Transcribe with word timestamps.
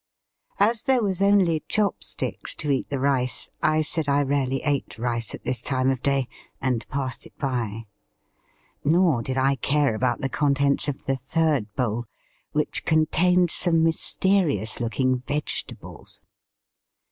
x\s 0.59 0.81
there 0.81 1.03
was 1.03 1.21
only 1.21 1.59
chop 1.67 2.03
sticks 2.03 2.55
to 2.55 2.71
eat 2.71 2.89
the 2.89 2.97
rice, 2.99 3.51
I 3.61 3.83
said 3.83 4.09
I 4.09 4.23
rarely 4.23 4.63
ate 4.63 4.97
rice 4.97 5.35
at 5.35 5.43
this 5.43 5.61
time 5.61 5.91
of 5.91 6.01
day, 6.01 6.27
and 6.59 6.89
passed 6.89 7.27
it 7.27 7.37
by. 7.37 7.85
Nor 8.83 9.21
did 9.21 9.37
I 9.37 9.57
care 9.57 9.93
about 9.93 10.19
the 10.21 10.27
contents 10.27 10.87
of 10.87 11.05
the 11.05 11.17
third 11.17 11.71
bowl, 11.75 12.05
which 12.51 12.83
contained 12.83 13.51
some 13.51 13.83
mysterious 13.83 14.79
look 14.79 14.99
ing 14.99 15.19
vegetables. 15.27 16.21